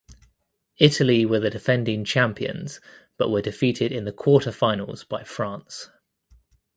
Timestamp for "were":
1.27-1.39, 3.29-3.43